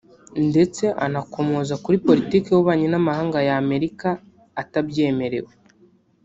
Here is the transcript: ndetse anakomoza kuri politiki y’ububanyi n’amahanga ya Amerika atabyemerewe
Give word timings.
ndetse 0.49 0.83
anakomoza 1.05 1.73
kuri 1.83 1.97
politiki 2.07 2.47
y’ububanyi 2.49 2.87
n’amahanga 2.89 3.37
ya 3.47 3.55
Amerika 3.63 4.07
atabyemerewe 4.61 5.51